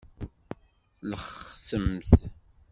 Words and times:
Tlexsemt. 0.95 2.13